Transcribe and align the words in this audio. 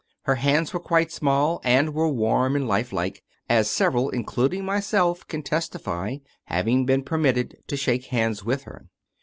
Her 0.23 0.33
hands 0.37 0.73
were 0.73 0.79
quite 0.79 1.11
small, 1.11 1.61
and 1.63 1.93
were 1.93 2.09
warm 2.09 2.55
and 2.55 2.67
lifelike, 2.67 3.21
as 3.47 3.69
several, 3.69 4.09
including 4.09 4.65
myself, 4.65 5.27
can 5.27 5.43
testify, 5.43 6.17
having 6.45 6.87
been 6.87 7.03
permitted 7.03 7.57
to 7.67 7.77
shake 7.77 8.05
hands 8.05 8.43
with 8.43 8.63
her. 8.63 8.87